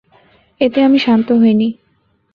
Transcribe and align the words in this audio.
এতে 0.61 0.79
আমি 0.83 0.99
শান্ত 0.99 1.27
হইনি। 1.41 1.67